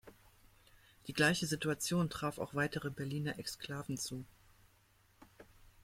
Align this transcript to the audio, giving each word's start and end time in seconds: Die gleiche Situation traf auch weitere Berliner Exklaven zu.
Die 1.05 1.13
gleiche 1.13 1.45
Situation 1.45 2.09
traf 2.09 2.39
auch 2.39 2.55
weitere 2.55 2.89
Berliner 2.89 3.37
Exklaven 3.37 3.99
zu. 3.99 4.25